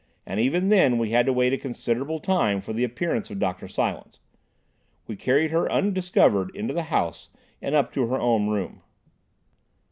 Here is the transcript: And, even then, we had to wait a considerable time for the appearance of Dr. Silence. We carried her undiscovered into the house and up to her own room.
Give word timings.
And, 0.25 0.39
even 0.39 0.69
then, 0.69 0.97
we 0.97 1.11
had 1.11 1.27
to 1.27 1.31
wait 1.31 1.53
a 1.53 1.59
considerable 1.59 2.19
time 2.19 2.59
for 2.59 2.73
the 2.73 2.83
appearance 2.83 3.29
of 3.29 3.37
Dr. 3.37 3.67
Silence. 3.67 4.19
We 5.05 5.15
carried 5.15 5.51
her 5.51 5.71
undiscovered 5.71 6.49
into 6.55 6.73
the 6.73 6.81
house 6.89 7.29
and 7.61 7.75
up 7.75 7.93
to 7.93 8.07
her 8.07 8.17
own 8.19 8.49
room. 8.49 8.81